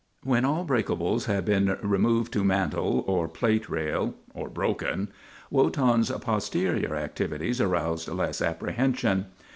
[0.23, 5.09] When all breakables had been removed to mantel or plate rail or broken
[5.51, 9.27] Wotan's posterior activities aroused less apprehension.